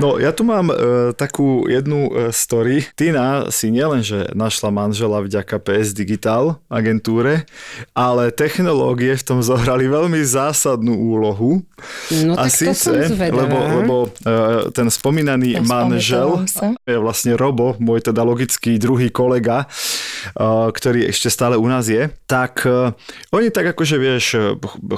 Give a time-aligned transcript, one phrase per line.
[0.00, 0.76] No, ja tu mám e,
[1.12, 2.88] takú jednu e, story.
[2.96, 7.44] Tina si nielenže našla manžela vďaka PS Digital agentúre,
[7.92, 11.60] ale technológie v tom zohrali veľmi zásadnú úlohu.
[12.24, 16.48] No A tak to som síce, lebo, lebo e, ten spomínaný Ja manžel
[16.88, 19.68] je vlastne Robo, môj teda logický druhý kolega,
[20.74, 22.92] ktorý ešte stále u nás je, tak e,
[23.34, 24.24] oni tak akože vieš,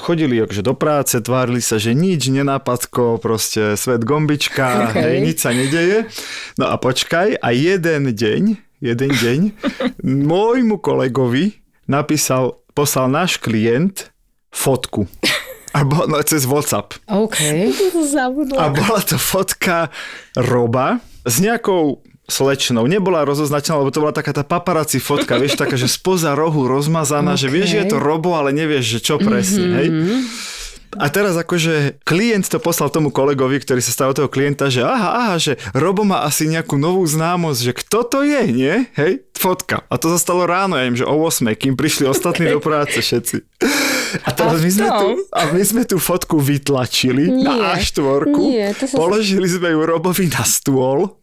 [0.02, 4.98] chodili akože do práce, tvárili sa, že nič, nenápadko, proste svet gombička, Okay.
[4.98, 6.10] hej, nič sa nedeje.
[6.58, 8.42] No a počkaj, a jeden deň,
[8.82, 9.40] jeden deň,
[10.32, 14.12] môjmu kolegovi napísal, poslal náš klient
[14.52, 15.08] fotku.
[15.72, 17.00] Alebo no, cez WhatsApp.
[17.08, 17.41] OK.
[18.60, 19.88] A bola to fotka
[20.36, 22.88] Roba s nejakou slečnou.
[22.88, 27.36] Nebola rozoznačená, lebo to bola taká tá paparazzi fotka, vieš, taká, že spoza rohu rozmazaná,
[27.36, 29.88] že vieš, že je to Robo, ale nevieš, že čo presne, hej.
[30.92, 35.10] A teraz akože klient to poslal tomu kolegovi, ktorý sa stal toho klienta, že aha,
[35.25, 38.77] aha, že Robo má asi nejakú novú známosť, že kto to je, nie?
[38.92, 39.88] Hej, fotka.
[39.88, 43.00] A to sa stalo ráno, ja im, že o 8, kým prišli ostatní do práce
[43.00, 43.41] všetci.
[44.22, 47.62] A teraz my sme, tu, a my sme tú fotku vytlačili na Nie.
[47.77, 51.16] A4, Nie, to sa- položili sme ju Robovi na stôl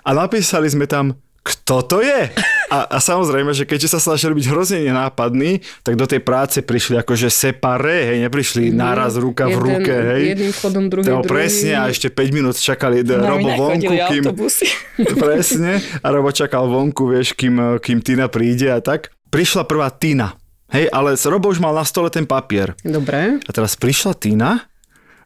[0.00, 2.26] a napísali sme tam, kto to je?
[2.66, 6.98] A, a samozrejme, že keďže sa snažili byť hrozne nenápadní, tak do tej práce prišli
[6.98, 10.22] akože separé, hej, neprišli naraz ruka v Jeden- ruke, hej.
[10.34, 14.22] jedným chodom, druhý No, presne, a ešte 5 minút čakali Nami Robo vonku, kým...
[14.26, 14.66] autobusy.
[15.22, 19.14] Presne, a Robo čakal vonku, vieš, kým, kým Tina príde a tak.
[19.30, 20.34] Prišla prvá Tina,
[20.70, 22.74] hej, ale Robo už mal na stole ten papier.
[22.82, 23.38] Dobre.
[23.44, 24.66] A teraz prišla Tina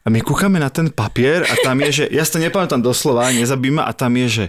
[0.01, 3.29] a my kúkame na ten papier a tam je, že, ja si to nepamätám doslova,
[3.29, 4.45] nezabíma a tam je, že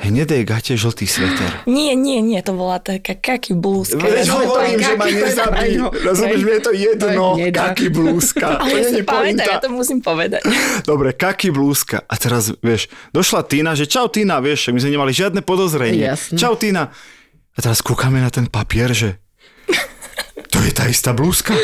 [0.00, 1.68] hnedé gate, žltý sveter.
[1.68, 4.00] Nie, nie, nie, to bola taká kaky blúzka.
[4.00, 5.70] Veď Ja hovorím, to že ma nezabí.
[5.92, 8.48] Rozumieš, mne je to jedno, To kaký blúzka.
[8.60, 10.40] To Ale si je pamätám, ja to musím povedať.
[10.90, 12.00] Dobre, kaký blúzka.
[12.08, 16.00] A teraz, vieš, došla Tina, že čau Tina, vieš, my sme nemali žiadne podozrenie.
[16.00, 16.40] Jasné.
[16.40, 16.88] Čau Tina.
[17.54, 19.20] A teraz kúkame na ten papier, že
[20.60, 21.56] to je tá istá blúzka.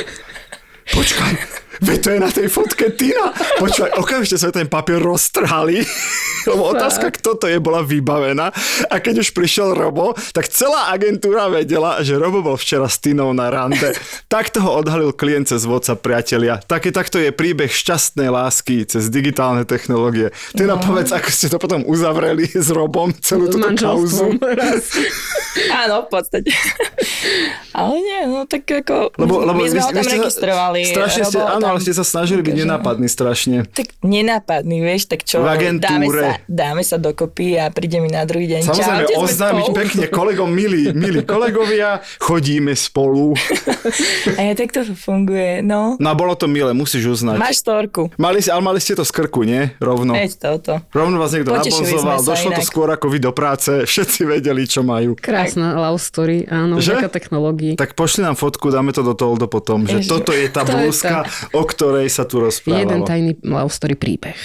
[0.89, 1.37] Počkaj,
[1.79, 3.31] veď to je na tej fotke Tina.
[3.57, 5.83] Počkaj, okamžite sme ten papier roztrhali,
[6.51, 8.53] lebo otázka, kto to je, bola vybavená.
[8.87, 13.31] A keď už prišiel Robo, tak celá agentúra vedela, že Robo bol včera s Tinou
[13.31, 13.93] na rande.
[14.27, 16.59] Takto ho odhalil klient cez WhatsApp, priatelia.
[16.61, 20.31] Také, takto je príbeh šťastnej lásky cez digitálne technológie.
[20.53, 20.83] Tina, No.
[20.83, 24.37] povedz, ako ste to potom uzavreli s Robom, celú túto kauzu.
[25.81, 26.53] Áno, v podstate.
[27.73, 29.17] Ale nie, no tak ako...
[29.17, 30.81] Lebo, lebo my sme ho tam ste sa- registrovali.
[30.85, 33.67] Strašne ste, Robo áno, ale ste sa snažili byť nenápadní strašne.
[33.67, 36.21] Tak nenápadný, vieš, tak čo, V dáme agentúre.
[36.21, 38.61] sa, dáme sa dokopy a príde mi na druhý deň.
[38.65, 39.77] Samozrejme, Čaute, sme oznámiť spolu.
[39.77, 43.35] pekne kolegom, milí, milí kolegovia, chodíme spolu.
[44.33, 45.97] A ja, tak to funguje, no.
[45.97, 47.37] No a bolo to milé, musíš uznať.
[47.37, 48.09] Máš storku.
[48.17, 49.75] Mali, ale mali ste to z krku, nie?
[49.79, 50.13] Rovno.
[50.13, 50.73] Veď toto.
[50.91, 52.67] Rovno vás niekto Potešili nabonzoval, došlo to inak.
[52.67, 55.17] skôr ako vy do práce, všetci vedeli, čo majú.
[55.17, 56.99] Krásna love story, áno, Že?
[56.99, 57.75] vďaka technológii.
[57.75, 60.11] Tak pošli nám fotku, dáme to do Toldo potom, že Ježiš.
[60.11, 61.25] toto je tá To blúzka,
[61.57, 62.85] o ktorej sa tu rozprávalo.
[62.85, 64.37] Jeden tajný love story príbeh.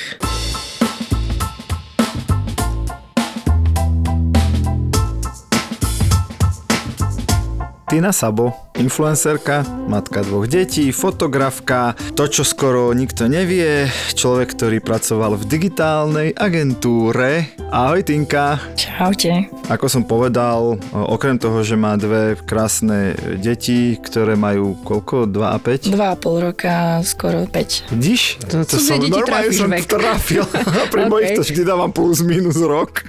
[7.91, 13.83] Tina Sabo, influencerka, matka dvoch detí, fotografka, to čo skoro nikto nevie,
[14.15, 17.51] človek, ktorý pracoval v digitálnej agentúre.
[17.67, 18.63] Ahoj Tinka.
[18.79, 19.51] Čaute.
[19.67, 25.27] Ako som povedal, okrem toho, že má dve krásne deti, ktoré majú koľko?
[25.27, 25.91] 2 a 5?
[25.91, 27.91] Dva a pol roka, skoro 5.
[27.91, 28.39] Vidíš?
[28.47, 29.83] To- to deti normálne som vek.
[29.83, 30.47] trafil.
[30.87, 31.11] Pri Ok.
[31.11, 33.03] mojich to vždy dávam plus minus rok.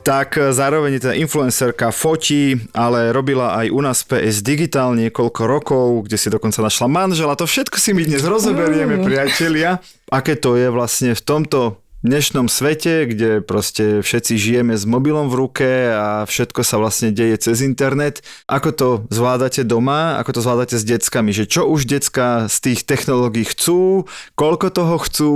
[0.00, 5.42] Tak e, zároveň je teda influencerka, fotí, ale robila aj u nás PS Digital niekoľko
[5.44, 7.36] rokov, kde si dokonca našla manžela.
[7.36, 9.78] To všetko si my dnes rozoberieme, priatelia.
[10.10, 15.36] Aké to je vlastne v tomto dnešnom svete, kde proste všetci žijeme s mobilom v
[15.36, 18.24] ruke a všetko sa vlastne deje cez internet.
[18.48, 22.80] Ako to zvládate doma, ako to zvládate s deckami, že čo už decka z tých
[22.88, 25.32] technológií chcú, koľko toho chcú,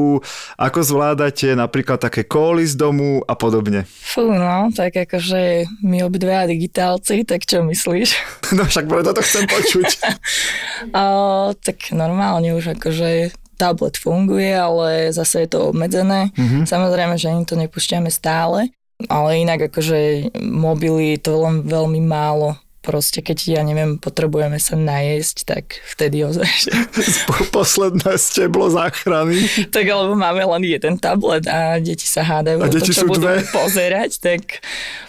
[0.56, 3.84] ako zvládate napríklad také kóly z domu a podobne.
[4.00, 8.10] Fú, no, tak akože my obidva digitálci, tak čo myslíš?
[8.54, 9.88] No však preto to chcem počuť.
[10.96, 11.02] A,
[11.58, 13.34] tak normálne už akože
[13.64, 16.28] tablet funguje, ale zase je to obmedzené.
[16.36, 16.68] Mm-hmm.
[16.68, 18.68] Samozrejme, že ani to nepúšťame stále,
[19.08, 25.36] ale inak akože mobily to len veľmi málo proste keď, ja neviem, potrebujeme sa najesť,
[25.48, 26.44] tak vtedy ozaj,
[27.56, 29.40] Posledné steblo záchrany.
[29.72, 33.02] tak alebo máme len jeden tablet a deti sa hádajú, A o to, deti čo
[33.02, 33.40] sú budú dve.
[33.48, 34.60] pozerať, tak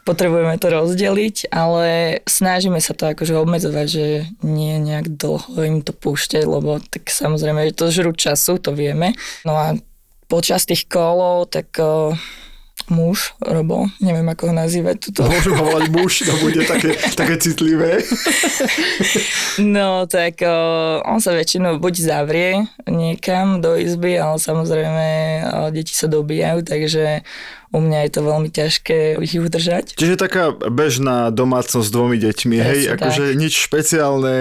[0.02, 4.06] potrebujeme to rozdeliť, ale snažíme sa to akože obmedzovať, že
[4.42, 9.12] nie nejak dlho im to púšťať, lebo tak samozrejme, že to žrú času, to vieme.
[9.44, 9.76] No a
[10.26, 12.14] počas tých kolov, tak o,
[12.90, 17.36] muž, Robo, neviem ako ho nazývať, tuto, Môžem ho volať muž, to bude také, také
[17.42, 18.00] citlivé.
[19.56, 20.56] No, tak o,
[21.08, 22.52] on sa väčšinou buď zavrie
[22.86, 25.08] niekam do izby, ale samozrejme
[25.48, 27.24] o, deti sa dobíjajú, takže
[27.76, 29.86] u mňa je to veľmi ťažké ich udržať.
[29.94, 34.36] Čiže taká bežná domácnosť s dvomi deťmi, hej, Presne akože nič špeciálne,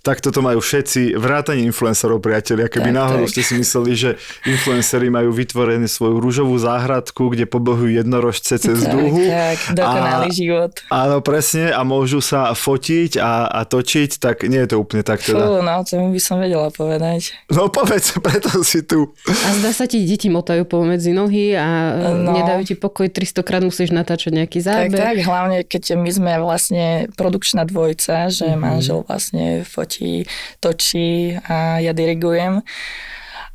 [0.00, 3.32] tak toto majú všetci, vrátanie influencerov, priatelia, keby Tak, náhodou tak.
[3.32, 4.10] ste si mysleli, že
[4.44, 9.22] influenceri majú vytvorenú svoju rúžovú záhradku, kde pobohujú jednorožce cez Tak, dúhu.
[9.22, 10.72] tak, dokonalý A- život.
[10.88, 15.20] Áno, presne, a môžu sa fotiť a, a točiť, tak nie je to úplne tak
[15.20, 15.38] teda.
[15.38, 17.38] Fú, no, to by som vedela povedať.
[17.46, 19.14] No povedz, preto si tu.
[19.24, 22.14] A zdá sa ti, deti motajú pomedzi nohy a No.
[22.14, 22.32] no.
[22.32, 24.96] nedajú ti pokoj, 300 krát musíš natáčať nejaký Tak, záber.
[24.96, 28.50] tak, hlavne keď my sme vlastne produkčná dvojca, že Mhm.
[28.50, 28.58] mm-hmm.
[28.58, 30.24] manžel vlastne fotí,
[30.58, 32.64] točí a ja dirigujem.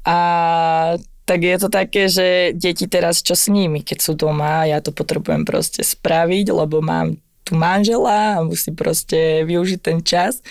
[0.04, 0.18] A
[1.25, 4.94] tak je to také, že deti teraz čo s nimi, keď sú doma, ja to
[4.94, 10.45] potrebujem proste spraviť, lebo mám tu manžela a musím proste využiť ten čas.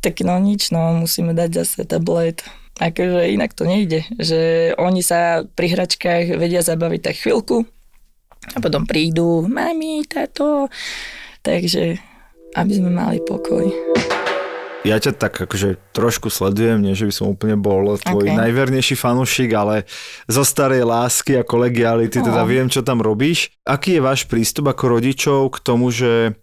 [0.00, 2.44] Tak no nič, no musíme dať zase tablet.
[2.74, 4.40] Akože inak to nejde, že
[4.76, 7.68] oni sa pri hračkách vedia zabaviť tak chvíľku
[8.48, 10.66] a potom prídu, mami, táto.
[11.40, 11.98] Takže
[12.52, 13.64] aby sme mali pokoj.
[14.82, 18.34] Ja ťa tak akože trošku sledujem, nie že by som úplne bol tvoj Ok.
[18.34, 19.86] najvernejší fanúšik, ale
[20.26, 22.50] zo starej lásky a kolegiality teda No.
[22.50, 23.54] viem, čo tam robíš.
[23.62, 26.34] Aký je váš prístup ako rodičov k tomu, že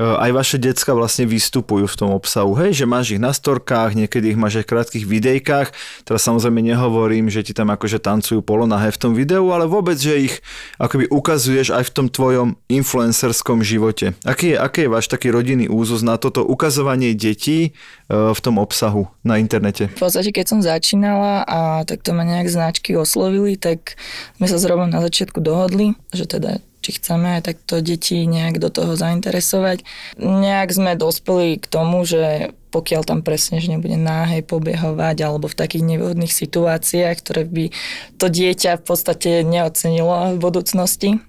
[0.00, 2.56] aj vaše decka vlastne vystupujú v tom obsahu.
[2.56, 5.68] Hej, že máš ich na storkách, niekedy ich máš aj v krátkých videjkách.
[6.08, 10.32] Teraz samozrejme nehovorím, že ti tam akože tancujú polonahé v tom videu, ale vôbec, že
[10.32, 10.34] ich
[10.80, 14.16] akoby ukazuješ aj v tom tvojom influencerskom živote.
[14.24, 17.70] Aký je, aký je váš taký rodinný úzus na toto ukazovanie detí e,
[18.10, 19.86] v tom obsahu na internete?
[19.94, 23.94] V podstate, keď som začínala a takto ma nejak značky oslovili, tak
[24.42, 28.56] sme sa s Robom na začiatku dohodli, že teda či chceme aj takto deti nejak
[28.56, 29.84] do toho zainteresovať.
[30.16, 35.58] Nejak sme dospeli k tomu, že pokiaľ tam presne, že nebude náhej pobiehovať alebo v
[35.58, 37.64] takých nevhodných situáciách, ktoré by
[38.16, 41.20] to dieťa v podstate neocenilo v budúcnosti,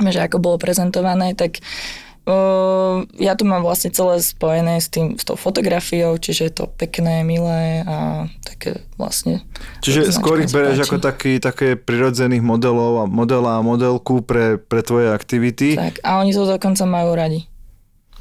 [0.00, 1.60] že ako bolo prezentované, tak
[2.28, 6.64] Uh, ja to mám vlastne celé spojené s, tým, s tou fotografiou, čiže je to
[6.68, 9.40] pekné, milé a také vlastne...
[9.80, 14.84] Čiže skôr ich bereš ako taký, také prirodzených modelov a modela a modelku pre, pre
[14.84, 15.80] tvoje aktivity.
[15.80, 17.48] Tak, a oni to dokonca majú radi.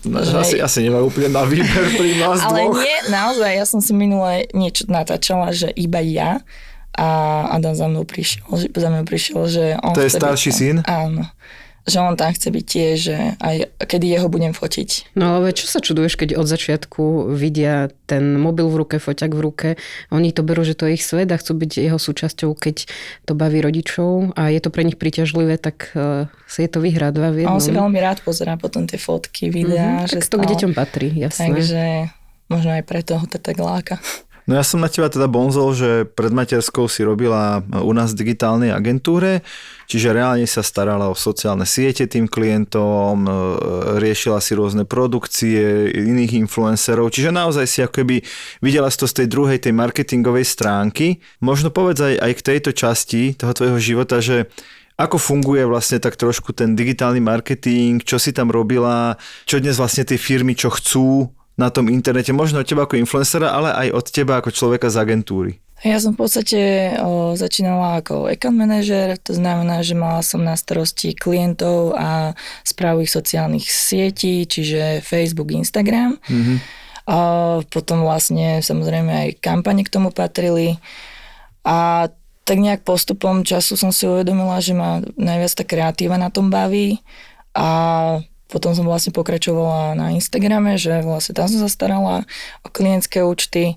[0.07, 2.79] Že- Asi, asi nemajú úplne na výber pri nás Ale dvoch.
[2.79, 6.39] nie, naozaj, ja som si minule niečo natáčala, že iba ja
[6.95, 7.07] a
[7.51, 10.75] Adam za mnou prišiel, že, za mnou prišiel, že on To je starší syn?
[10.87, 11.27] Áno.
[11.87, 15.15] Že on tam chce byť tiež, že aj kedy jeho budem fotiť.
[15.15, 19.39] No ale čo sa čuduješ, keď od začiatku vidia ten mobil v ruke, foťak v
[19.39, 19.69] ruke,
[20.11, 22.91] oni to berú, že to je ich svet a chcú byť jeho súčasťou, keď
[23.23, 27.15] to baví rodičov a je to pre nich príťažlivé, tak uh, si je to vyhrá
[27.15, 27.55] dva v A jednom.
[27.55, 30.03] on si veľmi rád pozerá potom tie fotky, videá.
[30.03, 31.55] Mhm, že tak to k stále- deťom patrí, jasné.
[31.55, 31.81] Takže
[32.51, 33.95] možno aj preto ho to tak láka.
[34.47, 38.71] No ja som na teba teda bonzol, že pred materskou si robila u nás digitálnej
[38.71, 39.43] agentúre,
[39.91, 43.31] čiže reálne sa starala o sociálne siete tým klientom, e,
[43.99, 48.23] riešila si rôzne produkcie iných influencerov, čiže naozaj si ako keby
[48.63, 51.19] videla to z tej druhej, tej marketingovej stránky.
[51.43, 54.47] Možno povedz aj, aj k tejto časti toho tvojho života, že
[54.97, 60.07] ako funguje vlastne tak trošku ten digitálny marketing, čo si tam robila, čo dnes vlastne
[60.07, 64.05] tie firmy, čo chcú na tom internete, možno od teba ako influencera, ale aj od
[64.13, 65.51] teba ako človeka z agentúry.
[65.85, 70.57] Ja som v podstate o, začínala ako account manager, to znamená, že mala som na
[70.57, 72.33] starosti klientov a
[72.65, 76.17] správu ich sociálnych sietí, čiže Facebook, Instagram.
[76.29, 76.55] Mhm.
[77.07, 77.17] A
[77.71, 80.75] potom vlastne samozrejme aj kampane k tomu patrili.
[81.63, 82.09] A
[82.43, 86.99] tak nejak postupom času som si uvedomila, že ma najviac tá kreatíva na tom baví.
[87.55, 87.67] A
[88.47, 92.23] potom som vlastne pokračovala na Instagrame, že vlastne tam som sa starala
[92.63, 93.75] o klientské účty.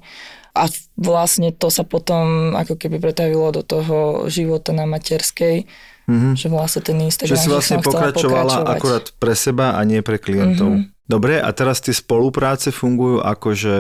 [0.51, 0.67] A
[0.99, 5.67] vlastne to sa potom ako keby pretavilo do toho života na materskej,
[6.11, 6.35] Mhm.
[6.35, 10.83] že vlastne ten Instagram, Že si vlastne pokračovala akurát pre seba a nie pre klientov.
[10.83, 11.07] Mhm.
[11.07, 13.75] Dobre, a teraz tie spolupráce fungujú ako, že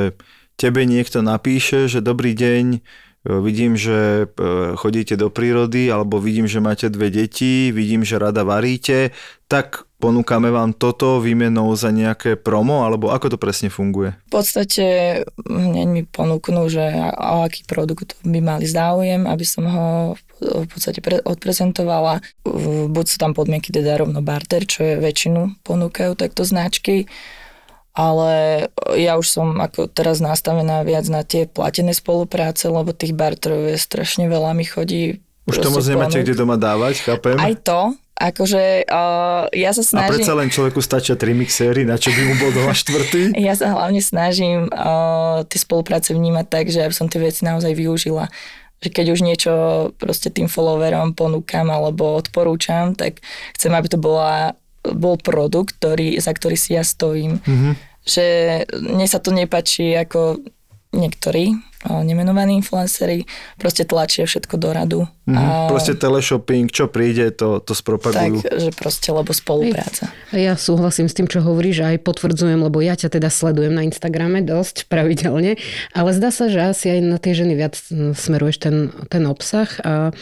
[0.54, 2.82] tebe niekto napíše, že dobrý deň,
[3.24, 8.44] vidím, že e, chodíte do prírody, alebo vidím, že máte dve deti, vidím, že rada
[8.44, 9.12] varíte,
[9.50, 14.16] tak ponúkame vám toto výmenou za nejaké promo, alebo ako to presne funguje?
[14.32, 14.86] V podstate
[15.44, 16.80] hneď mi ponúknú, že
[17.20, 19.88] o aký produkt by mali záujem, aby som ho
[20.40, 22.24] v podstate pre, odprezentovala.
[22.88, 27.04] Buď sú tam podmienky teda rovno barter, čo je väčšinu ponúkajú takto značky,
[27.90, 33.66] ale ja už som ako teraz nastavená viac na tie platené spolupráce, lebo tých barterov
[33.70, 35.18] je strašne veľa, mi chodí
[35.50, 37.34] už to moc nemáte kde doma dávať, chápem?
[37.34, 40.14] Aj to, akože uh, ja sa snažím...
[40.14, 43.34] A predsa len človeku stačia tri mixéry, na čo by mu bol doma štvrtý?
[43.48, 47.74] ja sa hlavne snažím uh, tie spolupráce vnímať tak, že aby som tie veci naozaj
[47.74, 48.30] využila
[48.80, 49.52] že keď už niečo
[50.00, 53.20] proste tým followerom ponúkam alebo odporúčam, tak
[53.52, 57.40] chcem, aby to bola bol produkt, ktorý, za ktorý si ja stojím.
[57.44, 57.72] Mm-hmm.
[58.00, 58.26] Že
[58.80, 60.40] mne sa to nepačí ako
[60.96, 61.54] niektorí
[61.88, 63.24] nemenovaní influenceri
[63.56, 65.00] proste tlačia všetko do radu.
[65.24, 65.42] Mm, a...
[65.72, 68.44] Proste teleshopping, čo príde, to, to spropagujú.
[68.44, 70.12] Tak, že proste, lebo spolupráca.
[70.36, 74.44] Ja súhlasím s tým, čo hovoríš, aj potvrdzujem, lebo ja ťa teda sledujem na Instagrame
[74.44, 75.56] dosť pravidelne,
[75.96, 77.80] ale zdá sa, že asi aj na tie ženy viac
[78.12, 78.76] smeruješ ten,
[79.08, 80.12] ten obsah a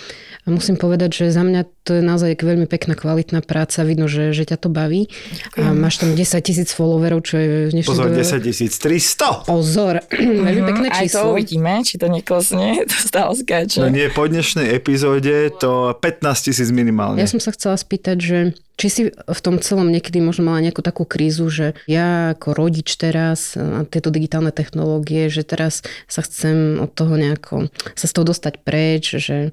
[0.49, 3.85] a musím povedať, že za mňa to je naozaj veľmi pekná, kvalitná práca.
[3.85, 5.13] Vidno, že, že ťa to baví.
[5.61, 8.25] A máš tam 10 tisíc followerov, čo je v dnešnej Pozor, dobe...
[8.25, 9.45] 10 tisíc 300!
[9.45, 10.01] Pozor,
[10.49, 11.37] veľmi pekné číslo.
[11.49, 12.77] Uvidíme, či to neklesne.
[12.89, 13.81] To stále skáče.
[13.81, 17.17] No nie, po dnešnej epizóde to 15 tisíc minimálne.
[17.17, 18.39] Ja som sa chcela spýtať, že
[18.79, 22.95] či si v tom celom niekedy možno mala nejakú takú krízu, že ja ako rodič
[22.95, 28.25] teraz a tieto digitálne technológie, že teraz sa chcem od toho nejako, sa z toho
[28.31, 29.51] dostať preč, že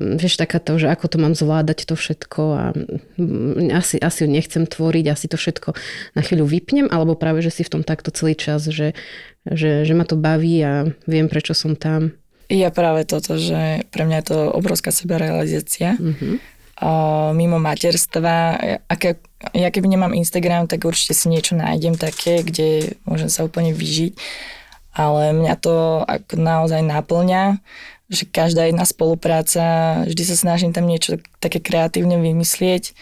[0.00, 2.64] vieš taká to, že ako to mám zvládať to všetko a
[3.76, 5.76] asi, asi nechcem tvoriť, asi to všetko
[6.16, 8.96] na chvíľu vypnem, alebo práve, že si v tom takto celý čas, že,
[9.46, 12.14] že, že ma to baví a viem, prečo som tam.
[12.52, 15.96] Ja práve toto, že pre mňa je to obrovská sebarealizácia.
[15.96, 16.52] Mm-hmm
[17.32, 18.58] mimo materstva.
[18.90, 19.22] Aké,
[19.54, 24.18] ja keby nemám Instagram, tak určite si niečo nájdem také, kde môžem sa úplne vyžiť.
[24.92, 27.62] Ale mňa to ako naozaj naplňa,
[28.12, 32.92] že každá jedna spolupráca, vždy sa snažím tam niečo také kreatívne vymyslieť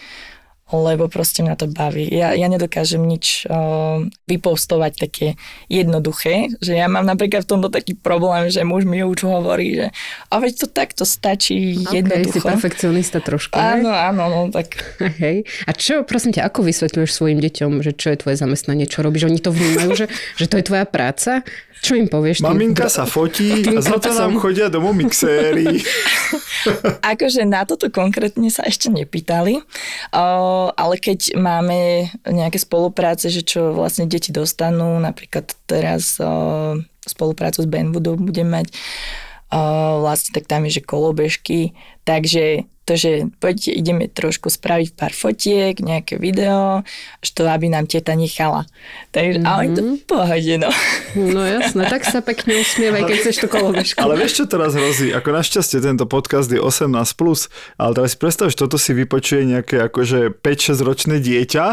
[0.79, 2.07] lebo proste mňa to baví.
[2.07, 5.27] Ja, ja nedokážem nič uh, vypostovať také
[5.67, 9.87] jednoduché, že ja mám napríklad v tomto taký problém, že muž mi už hovorí, že
[10.31, 12.37] a veď to takto stačí okay, jednoducho.
[12.37, 13.59] si perfekcionista trošku.
[13.59, 14.79] Áno, áno, no tak.
[15.23, 15.43] Hej.
[15.67, 19.27] A čo, prosím ťa, ako vysvetľuješ svojim deťom, že čo je tvoje zamestnanie, čo robíš?
[19.27, 20.05] Oni to vnímajú, že,
[20.39, 21.43] že to je tvoja práca?
[21.81, 22.45] Čo im povieš?
[22.45, 22.93] Maminka tým?
[22.93, 25.81] sa fotí a za to nám chodia domov mixéry.
[27.13, 29.65] akože na toto konkrétne sa ešte nepýtali,
[30.77, 36.21] ale keď máme nejaké spolupráce, že čo vlastne deti dostanú, napríklad teraz
[37.01, 38.69] spoluprácu s Benwoodom budem mať,
[39.99, 41.73] vlastne tak tam je, že kolobežky,
[42.03, 46.81] takže to, že poďte, ideme trošku spraviť pár fotiek, nejaké video,
[47.21, 48.65] to aby nám teta nechala.
[49.13, 49.47] Takže, mm-hmm.
[49.47, 50.71] ale to v pohode, no.
[51.13, 54.01] No jasné, tak sa pekne usmievaj, keď chceš to kolobežku.
[54.01, 55.13] Ale vieš, čo teraz hrozí?
[55.13, 59.45] Ako našťastie tento podcast je 18+, plus, ale teraz si predstav, že toto si vypočuje
[59.45, 61.65] nejaké akože 5-6 ročné dieťa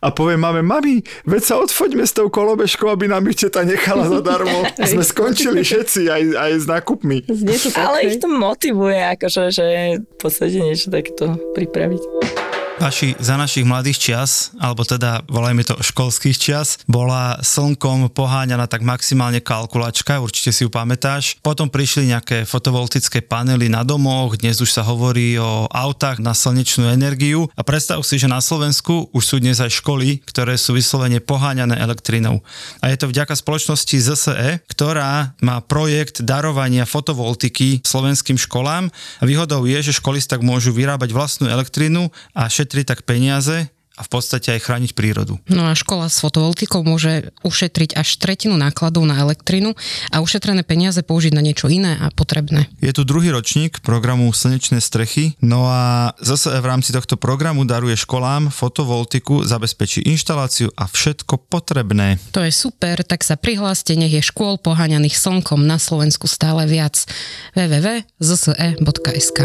[0.00, 4.08] a povie máme, mami, veď sa odfoďme s tou kolobežkou, aby nám ich teta nechala
[4.08, 4.64] zadarmo.
[4.90, 7.28] Sme skončili všetci aj, aj s nákupmi.
[7.76, 9.65] Ale ich to motivuje, akože, že
[10.00, 12.45] v podstate niečo takto pripraviť.
[12.76, 18.84] Vaši, za našich mladých čias, alebo teda volajme to školských čias, bola slnkom poháňaná tak
[18.84, 21.40] maximálne kalkulačka, určite si ju pamätáš.
[21.40, 26.92] Potom prišli nejaké fotovoltické panely na domoch, dnes už sa hovorí o autách na slnečnú
[26.92, 31.24] energiu a predstav si, že na Slovensku už sú dnes aj školy, ktoré sú vyslovene
[31.24, 32.44] poháňané elektrinou.
[32.84, 38.92] A je to vďaka spoločnosti ZSE, ktorá má projekt darovania fotovoltiky slovenským školám
[39.24, 44.12] výhodou je, že školy tak môžu vyrábať vlastnú elektrinu a ušetriť tak peniaze a v
[44.12, 45.40] podstate aj chrániť prírodu.
[45.48, 49.72] No a škola s fotovoltikou môže ušetriť až tretinu nákladov na elektrinu
[50.12, 52.68] a ušetrené peniaze použiť na niečo iné a potrebné.
[52.84, 57.96] Je tu druhý ročník programu Slnečné strechy, no a zase v rámci tohto programu daruje
[57.96, 62.20] školám fotovoltiku, zabezpečí inštaláciu a všetko potrebné.
[62.36, 67.08] To je super, tak sa prihláste, nech je škôl poháňaných slnkom na Slovensku stále viac.
[67.56, 69.38] www.zse.sk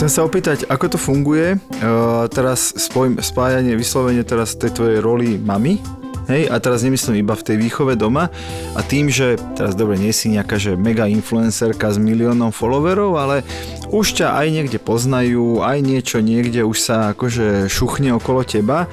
[0.00, 5.36] Chcem sa opýtať, ako to funguje, uh, teraz spoj, spájanie, vyslovene teraz tej tvojej roli
[5.36, 5.76] mami,
[6.24, 8.32] hej, a teraz nemyslím iba v tej výchove doma
[8.72, 13.44] a tým, že teraz dobre, nie si nejaká že mega influencerka s miliónom followerov, ale
[13.92, 18.88] už ťa aj niekde poznajú, aj niečo niekde už sa akože šuchne okolo teba,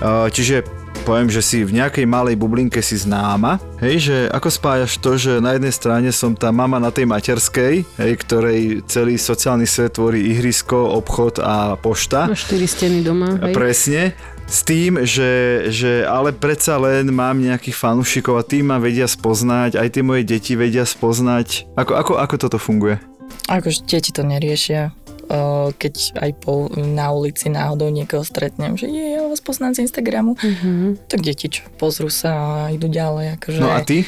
[0.00, 0.64] uh, čiže
[1.02, 5.40] poviem, že si v nejakej malej bublinke si známa, hej, že ako spájaš to, že
[5.40, 10.20] na jednej strane som tá mama na tej materskej, hej, ktorej celý sociálny svet tvorí
[10.30, 12.28] ihrisko, obchod a pošta.
[12.28, 13.54] Máš štyri steny doma, hej?
[13.56, 14.02] Presne.
[14.50, 19.78] S tým, že, že ale predsa len mám nejakých fanúšikov a tí ma vedia spoznať,
[19.78, 21.70] aj tie moje deti vedia spoznať.
[21.78, 22.98] Ako, ako, ako toto funguje?
[23.46, 24.90] Akože deti to neriešia.
[25.30, 25.38] O,
[25.72, 30.34] keď aj po, na ulici náhodou niekoho stretnem, že je, ja vás poznám z Instagramu,
[30.34, 31.06] Mhm.
[31.06, 32.34] tak deti čo, pozrú sa
[32.66, 33.38] a idú ďalej.
[33.38, 34.02] Akože, No a ty?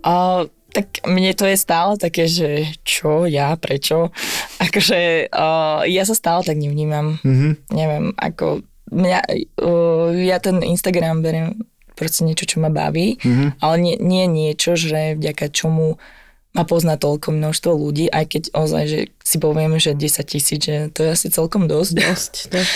[0.00, 4.14] A, tak mne to je stále také, že čo, ja, prečo.
[4.64, 5.46] Akože a,
[5.84, 7.18] ja sa stále tak nevnímam.
[7.20, 7.48] Mhm.
[7.68, 9.18] Neviem, ako mňa,
[9.58, 11.58] uh, ja ten Instagram beriem
[11.92, 13.58] proste niečo, čo ma baví, Mhm.
[13.58, 15.98] ale nie, nie niečo, že vďaka čomu
[16.52, 20.92] ma pozná toľko množstvo ľudí, aj keď ozaj, že si povieme, že 10 tisíc, že
[20.92, 22.72] to je asi celkom dosť, Dosť, dosť.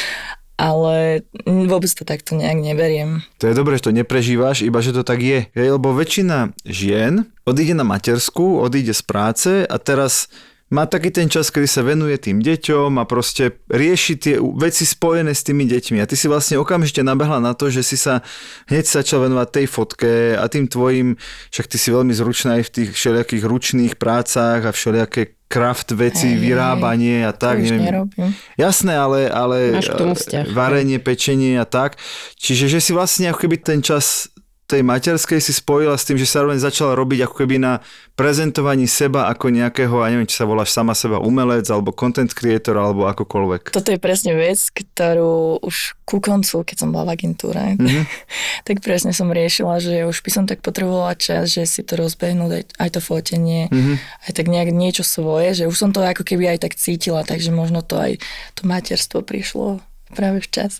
[0.56, 3.20] ale vôbec to takto nejak neberiem.
[3.38, 5.52] To je dobré, že to neprežívaš, iba že to tak je.
[5.52, 10.32] Lebo väčšina žien odíde na matersku, odíde z práce a teraz
[10.66, 15.30] má taký ten čas, kedy sa venuje tým deťom a proste rieši tie veci spojené
[15.30, 16.02] s tými deťmi.
[16.02, 18.26] A ty si vlastne okamžite nabehla na to, že si sa
[18.66, 21.14] hneď začal venovať tej fotke a tým tvojim,
[21.54, 26.34] však ty si veľmi zručná aj v tých všelijakých ručných prácach a všelijaké craft veci,
[26.34, 27.62] Hej, vyrábanie a tak.
[27.62, 27.86] neviem.
[27.86, 28.34] nerobím.
[28.58, 30.50] Jasné, ale, ale vzťah.
[30.50, 31.94] varenie, pečenie a tak.
[32.34, 34.26] Čiže že si vlastne ako keby ten čas
[34.66, 37.72] tej materskej si spojila s tým, že sa zároveň začala robiť ako keby na
[38.18, 42.74] prezentovaní seba ako nejakého, a neviem, či sa voláš sama seba umelec, alebo content creator,
[42.74, 43.70] alebo akokoľvek.
[43.70, 48.02] Toto je presne vec, ktorú už ku koncu, keď som bola v agentúre, Mhm.
[48.68, 52.50] tak presne som riešila, že už by som tak potrebovala čas, že si to rozbehnúť,
[52.50, 53.94] aj, aj to fotenie, Mhm.
[54.26, 57.54] aj tak nejak niečo svoje, že už som to ako keby aj tak cítila, takže
[57.54, 58.18] možno to aj
[58.58, 59.78] to materstvo prišlo
[60.14, 60.78] práve včas.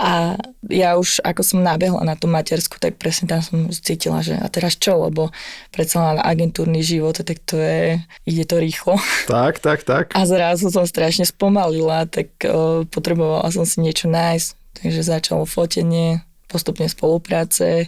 [0.00, 0.34] A
[0.66, 4.46] ja už, ako som nabehla na tú matersku, tak presne tam som cítila, že a
[4.50, 5.30] teraz čo, lebo
[5.70, 8.98] predsa len agentúrny život, tak to je, ide to rýchlo.
[9.30, 10.10] Tak, tak, tak.
[10.18, 14.48] A zrazu som strašne spomalila, tak o, potrebovala som si niečo nájsť.
[14.80, 17.86] Takže začalo fotenie, postupne spolupráce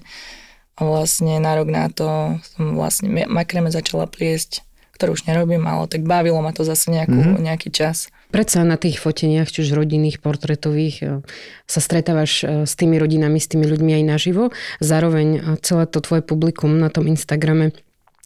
[0.79, 4.63] a vlastne na rok na to som vlastne ma- makreme začala pliesť,
[4.97, 7.43] ktorú už nerobím, ale tak bavilo ma to zase nejakú, mm-hmm.
[7.43, 8.13] nejaký čas.
[8.33, 11.07] Predsa na tých foteniach, či rodinných, portretových, e,
[11.69, 14.45] sa stretávaš e, s tými rodinami, s tými ľuďmi aj naživo.
[14.81, 17.77] Zároveň e, celé to tvoje publikum na tom Instagrame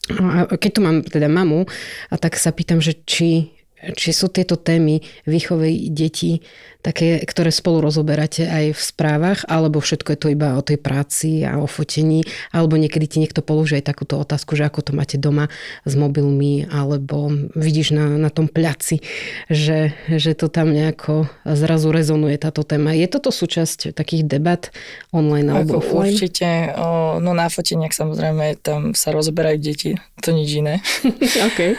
[0.06, 1.66] a keď tu mám teda mamu,
[2.10, 3.55] a tak sa pýtam, že či,
[3.94, 6.42] či sú tieto témy výchovy detí
[6.86, 11.42] také, ktoré spolu rozoberáte aj v správach, alebo všetko je to iba o tej práci
[11.42, 12.22] a o fotení,
[12.54, 15.50] alebo niekedy ti niekto položí aj takúto otázku, že ako to máte doma
[15.82, 19.02] s mobilmi, alebo vidíš na, na tom pľaci,
[19.50, 22.94] že, že to tam nejako zrazu rezonuje táto téma.
[22.94, 24.70] Je toto súčasť takých debat
[25.10, 26.14] online alebo Ako offline?
[26.14, 26.70] určite,
[27.18, 30.78] no na foteniach samozrejme tam sa rozoberajú deti, to nič iné.
[31.50, 31.74] okay.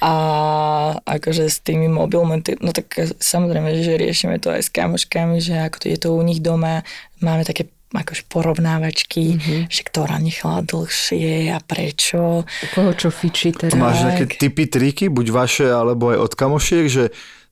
[0.00, 0.12] A
[1.04, 2.88] akože s tými mobilmi, no tak
[3.20, 6.82] samozrejme, že riešime to aj s kamoškami, že ako to je to u nich doma,
[7.20, 9.60] máme také akože porovnávačky, mm-hmm.
[9.66, 12.46] že ktorá nechala dlhšie a prečo.
[12.46, 13.74] U koho čo fičí teda?
[13.74, 17.04] Máš nejaké typy, triky, buď vaše, alebo aj od kamošiek, že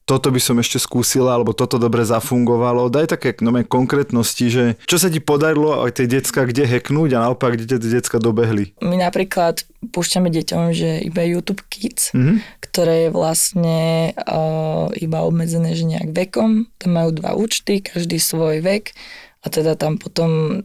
[0.09, 2.89] toto by som ešte skúsila, alebo toto dobre zafungovalo.
[2.89, 7.29] Daj také no, konkrétnosti, že čo sa ti podarilo aj tie decka kde heknúť a
[7.29, 8.73] naopak, kde tie decka dobehli.
[8.81, 12.41] My napríklad púšťame deťom, že iba YouTube Kids, Mhm.
[12.65, 13.79] ktoré je vlastne
[14.17, 16.73] uh, iba obmedzené, že nejak vekom.
[16.81, 18.97] Tam majú dva účty, každý svoj vek
[19.45, 20.63] a teda tam potom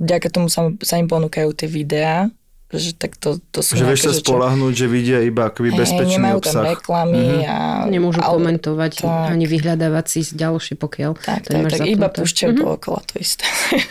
[0.00, 2.32] vďaka tomu sa, sa im ponúkajú tie videá,
[2.70, 6.20] že tak to, to sú Že vieš sa čo- spolahnúť, že vidia iba akoby bezpečný
[6.20, 6.64] tam obsah.
[6.68, 7.40] reklamy Mhm.
[7.42, 7.56] a...
[7.86, 9.32] Nemôžu ale- komentovať, tak.
[9.32, 12.60] ani vyhľadávať si ďalšie, pokiaľ Tak, to tak, tak iba púšťajú Mhm.
[12.60, 13.48] dookola to isté.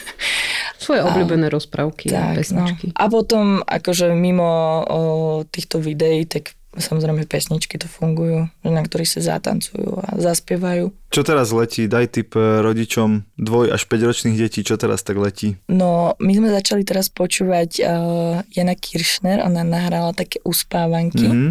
[0.78, 2.38] Svoje obľúbené rozprávky a tak, no.
[2.38, 2.86] pesničky.
[2.94, 4.46] A potom akože mimo
[4.84, 5.00] o,
[5.44, 10.94] týchto videí, tak samozrejme pesničky to fungujú, na ktorých sa zatancujú a zaspievajú.
[11.10, 11.90] Čo teraz letí?
[11.90, 15.58] Daj tip eh, rodičom dvoj až 5 ročných detí, čo teraz tak letí?
[15.68, 21.28] No, my sme začali teraz počúvať uh, Jana Kiršner, ona nahrala také uspávanky.
[21.28, 21.50] Mhm.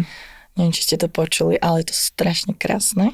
[0.57, 3.13] Neviem, či ste to počuli, ale je to strašne krásne.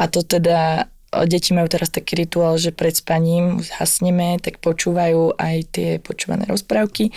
[0.00, 5.36] A to teda, o, deti majú teraz taký rituál, že pred spaním zhasneme, tak počúvajú
[5.36, 7.12] aj tie počúvané rozprávky,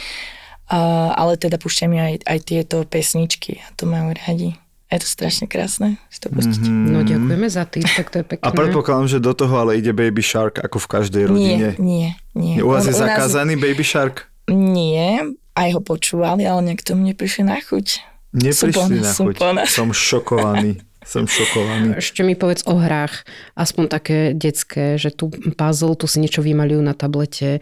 [0.74, 0.80] a,
[1.14, 4.58] ale teda púšťame aj, aj tieto pesničky a to majú radi.
[4.90, 6.70] Je to strašne krásne si to pustiť.
[6.70, 6.86] Mhm.
[6.90, 8.46] No ďakujeme za tým, tak to je pekné.
[8.46, 11.68] A predpokladám, že do toho ale ide Baby Shark ako v každej rodine.
[11.78, 12.56] Nie, nie, nie.
[12.62, 14.30] U vás je u nás- zakázaný Baby Shark?
[14.46, 18.06] Nie, aj ho počúvali, ale niekto mne prišli na chuť.
[18.34, 19.36] Neprišli na chuť.
[19.66, 20.78] Som šokovaný.
[21.04, 22.00] Som šokovaný.
[22.00, 26.82] Ešte mi povedz o hrách, aspoň také detské, že tu puzzle, tu si niečo vymalujú
[26.82, 27.60] na tablete,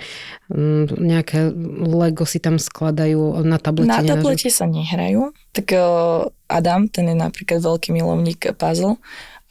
[0.54, 1.50] mm, nejaké
[1.86, 3.90] Lego si tam skladajú na tablete.
[3.90, 5.34] Na tablete sa nehrajú.
[5.52, 9.02] Tak uh, Adam, ten je napríklad veľký milovník puzzle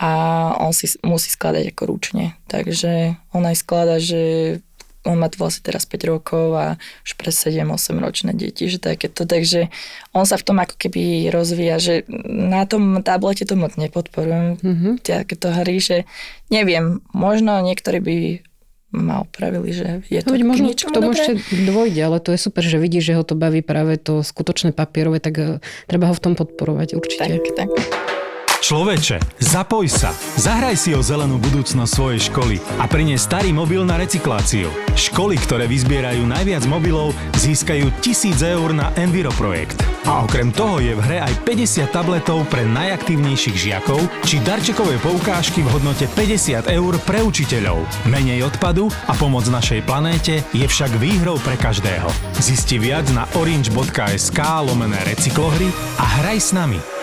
[0.01, 0.11] a
[0.57, 2.33] on si musí skladať ako ručne.
[2.49, 4.57] Takže on aj sklada, že
[5.05, 6.77] on má tu vlastne teraz 5 rokov a
[7.09, 9.25] už pre 7-8 ročné deti, že takéto.
[9.25, 9.73] Takže
[10.13, 11.95] on sa v tom ako keby rozvíja, že
[12.29, 14.61] na tom tablete to moc nepodporujem.
[14.61, 14.89] Mhm.
[15.01, 15.97] Takéto hry, že
[16.53, 18.17] neviem, možno niektorí by
[18.91, 21.23] ma opravili, že je to k možno niečomu k tomu dobré.
[21.23, 21.33] ešte
[21.63, 25.23] dôjde, ale to je super, že vidíš, že ho to baví práve to skutočné papierové,
[25.23, 27.39] tak eh, treba ho v tom podporovať určite.
[27.39, 27.71] Tak, tak.
[28.61, 30.13] Človeče, zapoj sa.
[30.37, 34.69] Zahraj si o zelenú budúcnosť svojej školy a prinies starý mobil na recykláciu.
[34.93, 39.81] Školy, ktoré vyzbierajú najviac mobilov, získajú 1000 eur na Enviro projekt.
[40.05, 45.65] A okrem toho je v hre aj 50 tabletov pre najaktívnejších žiakov či darčekové poukážky
[45.65, 47.81] v hodnote 50 eur pre učiteľov.
[48.13, 52.13] Menej odpadu a pomoc našej planéte je však výhrou pre každého.
[52.37, 57.00] Zisti viac na orange.sk lomené recyklohry a hraj s nami.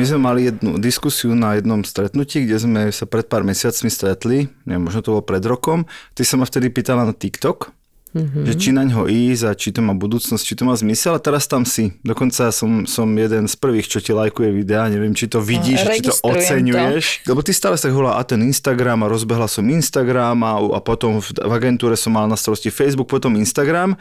[0.00, 4.48] My sme mali jednu diskusiu na jednom stretnutí, kde sme sa pred pár mesiacmi stretli,
[4.64, 5.84] neviem, možno to bolo pred rokom.
[6.16, 7.68] Ty sa ma vtedy pýtala na TikTok,
[8.16, 8.48] mm-hmm.
[8.48, 11.20] že či na ňo ísť a či to má budúcnosť, či to má zmysel a
[11.20, 12.00] teraz tam si.
[12.00, 16.08] Dokonca som, som jeden z prvých, čo ti lajkuje videá, neviem, či to vidíš, či
[16.08, 17.28] to oceňuješ.
[17.28, 21.20] Lebo ty stále sa hovorila, a ten Instagram a rozbehla som Instagram a, a potom
[21.20, 24.00] v, v agentúre som mal na starosti Facebook, potom Instagram.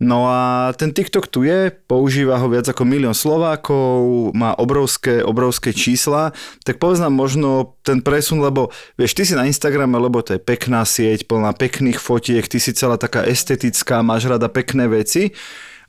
[0.00, 5.76] No a ten TikTok tu je, používa ho viac ako milión Slovákov, má obrovské, obrovské
[5.76, 6.32] čísla,
[6.64, 10.40] tak povedz nám možno ten presun, lebo vieš, ty si na Instagrame, lebo to je
[10.40, 15.36] pekná sieť, plná pekných fotiek, ty si celá taká estetická, máš rada pekné veci.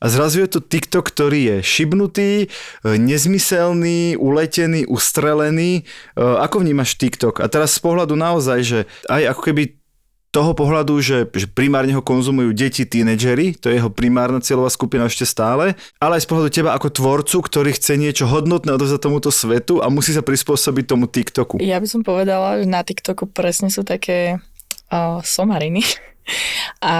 [0.01, 2.47] A zrazu je to TikTok, ktorý je šibnutý, e,
[2.83, 5.71] nezmyselný, uletený, ustrelený.
[5.77, 5.83] E,
[6.17, 7.37] Ako vnímaš TikTok?
[7.37, 9.80] A teraz z pohľadu naozaj, že aj ako keby
[10.31, 15.03] toho pohľadu, že, že primárne ho konzumujú deti, tínedžery, to je jeho primárna cieľová skupina
[15.03, 19.27] ešte stále, ale aj z pohľadu teba ako tvorcu, ktorý chce niečo hodnotné odovzdať tomuto
[19.27, 21.59] svetu a musí sa prispôsobiť tomu TikToku.
[21.59, 24.39] Ja by som povedala, že na TikToku presne sú také
[24.87, 25.83] uh, somariny.
[26.79, 26.95] A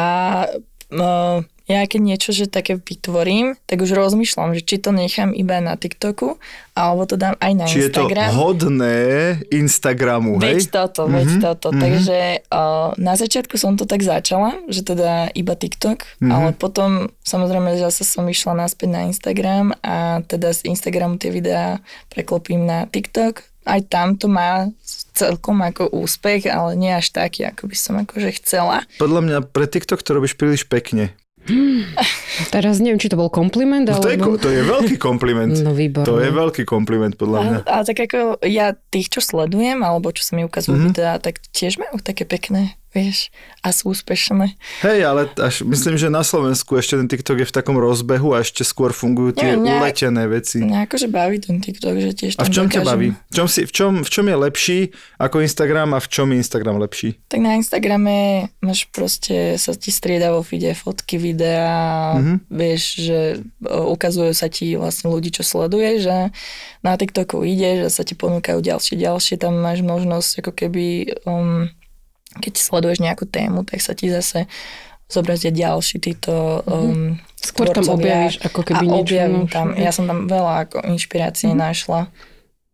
[0.92, 1.40] uh,
[1.72, 5.80] ja keď niečo, že také vytvorím, tak už rozmýšľam, že či to nechám iba na
[5.80, 6.36] TikToku,
[6.76, 8.32] alebo to dám aj na Či je to Instagram.
[8.36, 8.96] hodné
[9.48, 10.72] Instagramu, Veď hej?
[10.72, 11.68] toto, veď toto.
[11.72, 17.80] Takže uh, na začiatku som to tak začala, že teda iba TikTok, ale potom samozrejme
[17.80, 21.80] zase som išla naspäť na Instagram a teda z Instagramu tie videá
[22.12, 23.48] preklopím na TikTok.
[23.62, 24.74] Aj tam to má
[25.14, 28.82] celkom ako úspech, ale nie až taký, ako by som akože chcela.
[28.98, 31.14] Podľa mňa pre TikTok to robíš príliš pekne.
[32.54, 35.54] Teraz neviem, či to bol kompliment, No, to, je, to je veľký kompliment.
[35.66, 36.08] No výborné.
[36.08, 37.58] To je veľký kompliment podľa mňa.
[37.66, 40.90] Ale, ale tak ako ja tých, čo sledujem, alebo čo sa mi ukazujú mm-hmm.
[40.94, 43.32] videá, tak tiež majú také pekné, vieš,
[43.64, 44.60] a sú úspešné.
[44.84, 48.44] Hej, ale až myslím, že na Slovensku ešte ten TikTok je v takom rozbehu a
[48.44, 50.60] ešte skôr fungujú tie mňa- uletené veci.
[50.60, 53.16] Mňa akože baví ten TikTok, že tiež A v čom ťa baví?
[53.16, 54.80] V čom, si, v, čom, v čom je lepší
[55.16, 57.16] ako Instagram a v čom je Instagram lepší?
[57.32, 62.38] Tak na Instagrame máš proste, sa ti strieda vo feede fotky, videá, mm-hmm.
[62.52, 63.20] vieš, že
[63.64, 66.20] o, ukazujú sa ti vlastne ľudí, čo sleduješ a
[66.84, 70.86] na TikToku ideš a sa ti ponúkajú ďalšie, ďalšie, tam máš možnosť ako keby,
[71.24, 71.72] um,
[72.40, 74.48] keď sleduješ nejakú tému, tak sa ti zase
[75.12, 79.16] zobrazia ďalší títo um, Skôr tam objavíš ako keby a niečo
[79.50, 81.66] tam, ja som tam veľa ako inšpirácie mm-hmm.
[81.68, 82.02] našla.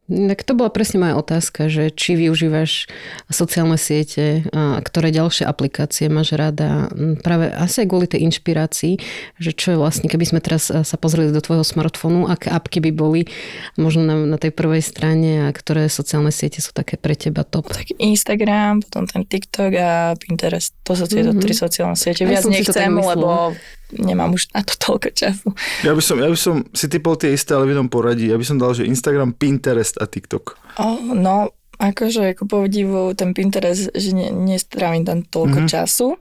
[0.07, 2.87] Tak to bola presne moja otázka, že či využívaš
[3.27, 6.87] sociálne siete, a ktoré ďalšie aplikácie máš rada,
[7.27, 8.93] práve asi aj kvôli tej inšpirácii,
[9.35, 12.91] že čo je vlastne, keby sme teraz sa pozreli do tvojho smartfónu, aké apky by
[12.95, 13.27] boli
[13.75, 17.67] možno na, na tej prvej strane a ktoré sociálne siete sú také pre teba top.
[17.67, 20.71] Tak Instagram, potom ten TikTok a Pinterest.
[20.87, 21.43] To sú tieto Mhm.
[21.43, 22.23] tri sociálne siete.
[22.23, 23.51] Viac nechcem, lebo
[23.95, 25.47] nemám už na to toľko času.
[25.85, 28.27] Ja by som, ja by som si typol tie isté, ale v inom poradí.
[28.27, 30.59] Ja by som dal, že Instagram, Pinterest a TikTok.
[30.81, 35.71] Oh, no, akože ako povedivu ten Pinterest, že ne, nestrávim tam toľko mm-hmm.
[35.71, 36.19] času,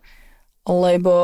[0.69, 1.15] lebo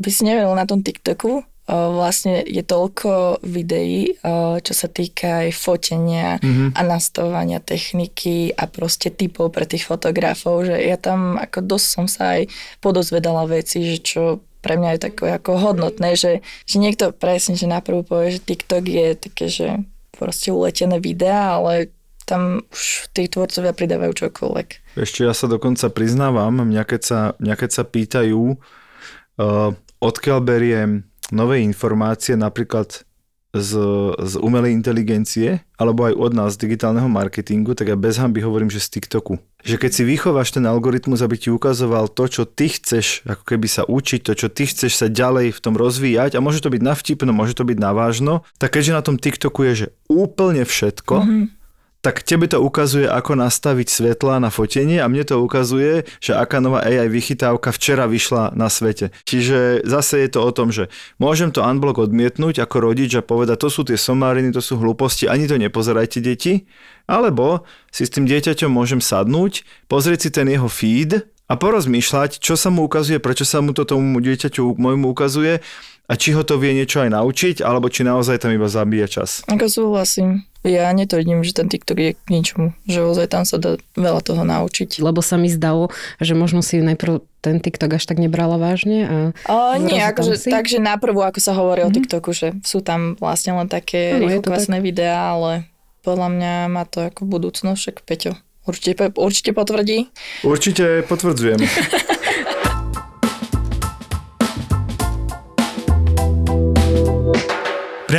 [0.00, 4.20] by si nevedel na tom TikToku, vlastne je toľko videí,
[4.60, 6.76] čo sa týka aj fotenia mm-hmm.
[6.76, 12.04] a nastavovania techniky a proste typov pre tých fotografov, že ja tam ako dosť som
[12.04, 12.52] sa aj
[12.84, 17.68] podozvedala veci, že čo pre mňa je také ako hodnotné, že, že niekto presne, že
[17.68, 19.68] naprvu povie, že TikTok je také, že
[20.16, 21.92] proste uletené videá, ale
[22.24, 24.96] tam už tí tvorcovia pridávajú čokoľvek.
[24.96, 31.04] Ešte ja sa dokonca priznávam, mňa keď sa, mňa keď sa pýtajú, uh, odkiaľ beriem
[31.28, 33.04] nové informácie, napríklad
[33.54, 33.70] z,
[34.18, 38.68] z umelej inteligencie, alebo aj od nás z digitálneho marketingu, tak ja bez hamby hovorím,
[38.68, 39.38] že z TikToku.
[39.62, 43.66] Že keď si vychováš ten algoritmus, aby ti ukazoval to, čo ty chceš ako keby
[43.70, 46.82] sa učiť, to, čo ty chceš sa ďalej v tom rozvíjať a môže to byť
[46.82, 50.66] na vtipno, môže to byť na vážno, tak keďže na tom TikToku je, že úplne
[50.66, 51.63] všetko, mm-hmm
[52.04, 56.60] tak tebe to ukazuje, ako nastaviť svetla na fotenie a mne to ukazuje, že aká
[56.60, 59.08] nová AI vychytávka včera vyšla na svete.
[59.24, 63.56] Čiže zase je to o tom, že môžem to unblock odmietnúť ako rodič a povedať,
[63.56, 66.68] to sú tie somáriny, to sú hlúposti, ani to nepozerajte deti,
[67.08, 72.52] alebo si s tým dieťaťom môžem sadnúť, pozrieť si ten jeho feed a porozmýšľať, čo
[72.60, 75.64] sa mu ukazuje, prečo sa mu to tomu dieťaťu môjmu ukazuje
[76.04, 79.40] a či ho to vie niečo aj naučiť, alebo či naozaj tam iba zabíja čas.
[79.48, 80.44] Ako súhlasím.
[80.64, 84.48] Ja netvrdím, že ten TikTok je k ničomu, že ozaj tam sa dá veľa toho
[84.48, 84.96] naučiť.
[84.96, 85.92] Lebo sa mi zdalo,
[86.24, 88.98] že možno si najprv ten TikTok až tak nebrala vážne.
[89.04, 91.92] A o, nie, akože, takže naprvu, ako sa hovorí mm-hmm.
[91.92, 95.68] o TikToku, že sú tam vlastne len také no, rýchlokvasné videá, ale
[96.00, 98.32] podľa mňa má to ako budúcnosť, však Peťo
[98.64, 100.08] určite, určite potvrdí.
[100.44, 101.60] Určite potvrdzujem.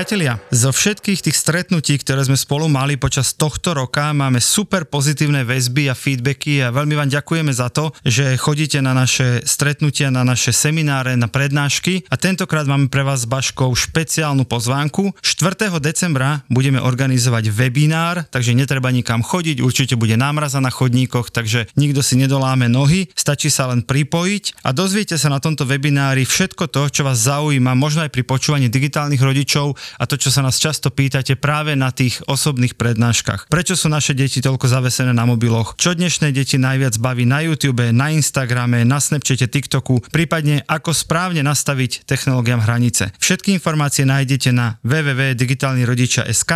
[0.06, 5.42] Priatelia, zo všetkých tých stretnutí, ktoré sme spolu mali počas tohto roka, máme super pozitívne
[5.42, 10.22] väzby a feedbacky a veľmi vám ďakujeme za to, že chodíte na naše stretnutia, na
[10.22, 15.10] naše semináre, na prednášky a tentokrát máme pre vás s Baškou špeciálnu pozvánku.
[15.26, 15.74] 4.
[15.82, 22.06] decembra budeme organizovať webinár, takže netreba nikam chodiť, určite bude námraza na chodníkoch, takže nikto
[22.06, 26.94] si nedoláme nohy, stačí sa len pripojiť a dozviete sa na tomto webinári všetko to,
[26.94, 30.92] čo vás zaujíma, možno aj pri počúvaní digitálnych rodičov, a to, čo sa nás často
[30.92, 33.48] pýtate práve na tých osobných prednáškach.
[33.52, 35.76] Prečo sú naše deti toľko zavesené na mobiloch?
[35.76, 41.42] Čo dnešné deti najviac baví na YouTube, na Instagrame, na Snapchate, TikToku, prípadne ako správne
[41.44, 43.12] nastaviť technológiám hranice.
[43.20, 46.52] Všetky informácie nájdete na www.digitalnyrodičia.sk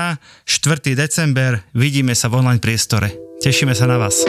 [0.46, 0.96] 4.
[0.96, 3.12] december, vidíme sa v online priestore.
[3.40, 4.28] Tešíme sa na vás.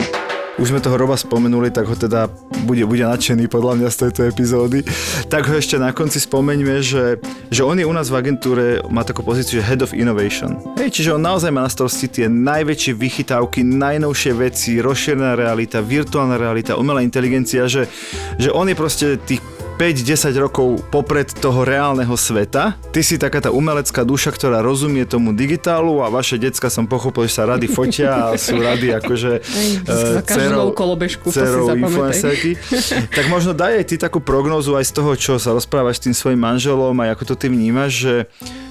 [0.59, 2.27] Už sme toho Roba spomenuli, tak ho teda
[2.67, 4.83] bude, bude nadšený podľa mňa z tejto epizódy.
[5.31, 9.07] Tak ho ešte na konci spomeňme, že, že on je u nás v agentúre, má
[9.07, 10.59] takú pozíciu, že Head of Innovation.
[10.75, 16.35] Hej, čiže on naozaj má na starosti tie najväčšie vychytávky, najnovšie veci, rozšírená realita, virtuálna
[16.35, 17.87] realita, umelá inteligencia, že,
[18.35, 19.39] že on je proste tých
[19.81, 22.77] 5-10 rokov popred toho reálneho sveta.
[22.93, 27.25] Ty si taká tá umelecká duša, ktorá rozumie tomu digitálu a vaše decka som pochopil,
[27.25, 32.61] že sa rady fotia a sú rady akože uh, dcerou, kolobežku, dcerou influencerky.
[33.09, 36.13] tak možno daj aj ty takú prognozu aj z toho, čo sa rozprávaš s tým
[36.13, 38.13] svojim manželom a ako to ty vnímaš, že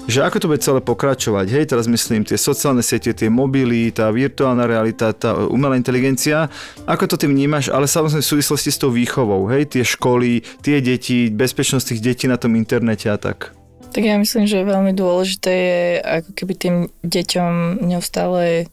[0.07, 1.47] že ako to bude celé pokračovať.
[1.51, 6.49] Hej, teraz myslím tie sociálne siete, tie mobily, tá virtuálna realita, tá umelá inteligencia,
[6.87, 10.81] ako to ty vnímaš, ale samozrejme v súvislosti s tou výchovou, hej, tie školy, tie
[10.81, 13.53] deti, bezpečnosť tých detí na tom internete a tak.
[13.91, 18.71] Tak ja myslím, že veľmi dôležité je ako keby tým deťom neustále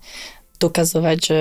[0.58, 1.40] dokazovať, že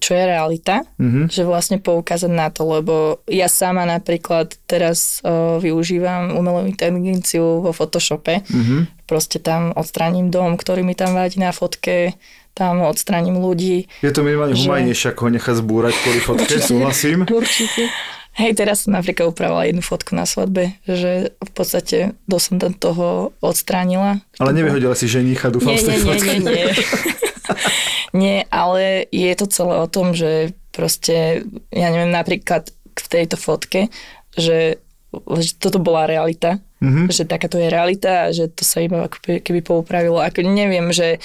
[0.00, 1.28] čo je realita, mm-hmm.
[1.28, 7.70] že vlastne poukázať na to, lebo ja sama napríklad teraz o, využívam umelú inteligenciu vo
[7.76, 9.04] Photoshope, mm-hmm.
[9.04, 12.16] proste tam odstraním dom, ktorý mi tam vadí na fotke,
[12.56, 13.84] tam odstraním ľudí.
[14.00, 14.64] Je to minimálne že...
[14.64, 17.28] humajnejšie, ako ho nechať zbúrať kvôli fotke, súhlasím.
[17.28, 17.92] Určite.
[18.36, 22.76] Hej, teraz som napríklad upravila jednu fotku na svadbe, že v podstate do som tam
[22.76, 24.20] toho odstránila.
[24.36, 26.28] Ale nevyhodila si ženicha, dúfam, nie, z tej nie, fotky.
[26.28, 26.74] Nie, nie, nie.
[28.20, 33.88] nie, ale je to celé o tom, že proste, ja neviem, napríklad v tejto fotke,
[34.36, 34.80] že,
[35.12, 37.06] že toto bola realita, mm-hmm.
[37.08, 40.20] že takáto je realita a že to sa iba ako keby poupravilo.
[40.20, 41.16] Ako neviem, že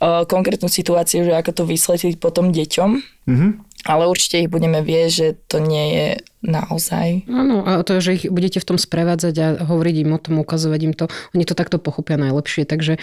[0.00, 2.90] o, konkrétnu situáciu, že ako to vysvetliť potom deťom,
[3.28, 3.50] mm-hmm.
[3.88, 6.08] ale určite ich budeme vieť, že to nie je
[6.40, 7.28] naozaj.
[7.28, 10.80] Áno, a to, že ich budete v tom sprevádzať a hovoriť im o tom, ukazovať
[10.88, 12.96] im to, oni to takto pochopia najlepšie, takže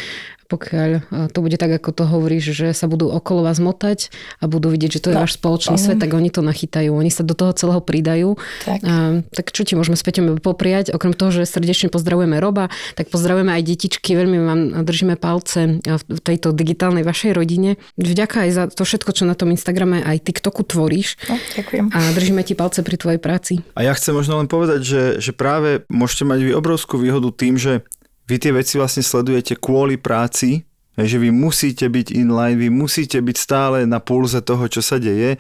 [0.48, 0.90] pokiaľ
[1.36, 4.92] to bude tak, ako to hovoríš, že sa budú okolo vás motať a budú vidieť,
[4.98, 5.86] že to je no, váš spoločný uh-huh.
[5.92, 8.40] svet, tak oni to nachytajú, oni sa do toho celého pridajú.
[8.64, 10.96] Tak, a, tak čo ti môžeme s Peťom popriať?
[10.96, 16.20] Okrem toho, že srdečne pozdravujeme Roba, tak pozdravujeme aj detičky, veľmi vám držíme palce v
[16.24, 17.76] tejto digitálnej vašej rodine.
[18.00, 21.20] Vďaka aj za to všetko, čo na tom Instagrame aj TikToku tvoríš.
[21.28, 21.92] No, ďakujem.
[21.92, 23.60] A držíme ti palce pri tvojej práci.
[23.76, 27.60] A ja chcem možno len povedať, že, že práve môžete mať vy obrovskú výhodu tým,
[27.60, 27.84] že
[28.24, 30.64] vy tie veci vlastne sledujete kvôli práci,
[30.96, 35.36] že vy musíte byť inline, vy musíte byť stále na pulze toho, čo sa deje.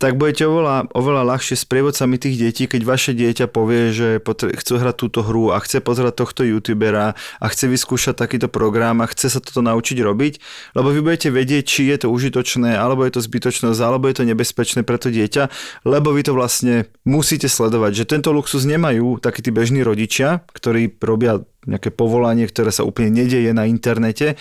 [0.00, 4.56] Tak budete oveľa, oveľa ľahšie s prievodcami tých detí, keď vaše dieťa povie, že potre-
[4.56, 9.06] chce hrať túto hru a chce pozerať tohto youtubera a chce vyskúšať takýto program a
[9.12, 10.40] chce sa toto naučiť robiť,
[10.72, 14.24] lebo vy budete vedieť, či je to užitočné, alebo je to zbytočnosť, alebo je to
[14.24, 15.52] nebezpečné pre to dieťa,
[15.84, 20.96] lebo vy to vlastne musíte sledovať, že tento luxus nemajú takí tí bežní rodičia, ktorí
[21.04, 24.40] robia nejaké povolanie, ktoré sa úplne nedeje na internete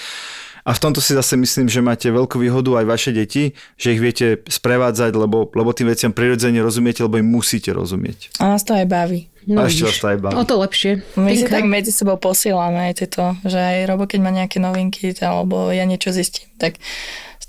[0.70, 4.02] a v tomto si zase myslím, že máte veľkú výhodu aj vaše deti, že ich
[4.02, 8.38] viete sprevádzať, lebo, lebo tým veciam prirodzene rozumiete, lebo im musíte rozumieť.
[8.38, 9.34] A nás to aj baví.
[9.50, 10.38] a ešte vás to aj baví.
[10.38, 11.02] O to lepšie.
[11.18, 15.10] My si tak medzi sebou posielame aj tieto, že aj Robo, keď má nejaké novinky,
[15.26, 16.78] alebo ja niečo zistím, tak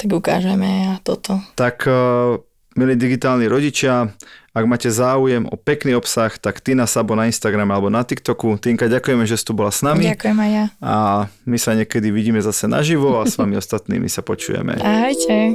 [0.01, 1.45] tak ukážeme a toto.
[1.61, 2.41] Tak, uh,
[2.77, 4.13] milí digitálni rodičia,
[4.51, 8.59] ak máte záujem o pekný obsah, tak Tina Sabo na Instagram alebo na TikToku.
[8.59, 10.11] Tinka, ďakujeme, že si tu bola s nami.
[10.11, 10.65] Ďakujem aj ja.
[10.83, 10.93] A
[11.47, 14.75] my sa niekedy vidíme zase naživo a s vami ostatnými sa počujeme.
[14.83, 15.55] Ahojte.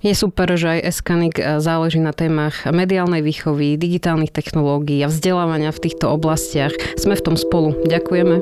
[0.00, 5.82] Je super, že aj Eskanik záleží na témach mediálnej výchovy, digitálnych technológií a vzdelávania v
[5.84, 6.72] týchto oblastiach.
[6.96, 7.76] Sme v tom spolu.
[7.84, 8.40] Ďakujeme.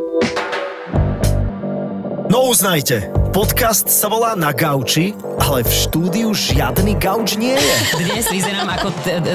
[2.31, 7.75] No uznajte, podcast sa volá Na gauči, ale v štúdiu žiadny gauč nie je.
[8.01, 8.89] Dnes vyzerám ako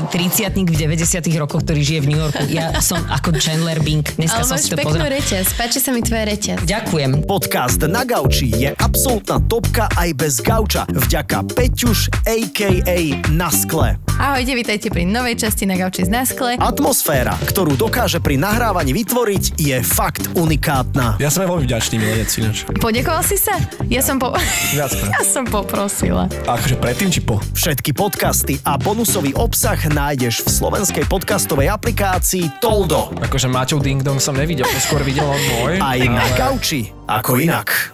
[0.09, 2.43] 30 v 90 rokoch, ktorý žije v New Yorku.
[2.49, 4.05] Ja som ako Chandler Bing.
[4.17, 6.65] Dneska Ale som máš si to peknú reťaz, páči sa mi tvoja reťaz.
[6.65, 7.25] Ďakujem.
[7.29, 12.97] Podcast Na gauči je absolútna topka aj bez gauča, vďaka Peťuš a.k.a.
[13.29, 13.97] Na skle.
[14.13, 16.53] Ahojte, vítajte pri novej časti na gauči z Naskle.
[16.61, 21.17] Atmosféra, ktorú dokáže pri nahrávaní vytvoriť, je fakt unikátna.
[21.17, 22.61] Ja som aj veľmi vďačný milenec ináč.
[22.77, 23.57] Poďakoval si sa?
[23.91, 24.31] Ja som po...
[24.79, 24.87] Ja
[25.23, 26.31] som poprosila.
[26.47, 27.43] A akože predtým či po?
[27.51, 33.11] Všetky podcasty a bonusový obsah nájdeš v slovenskej podcastovej aplikácii Toldo.
[33.19, 35.83] Akože Maťov Ding Dong som nevidel, to skôr videl on môj.
[35.83, 37.91] Aj na gauči, ako inak.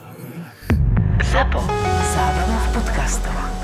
[1.26, 1.62] Zapo.
[2.14, 3.59] Zábrná v podcastovách.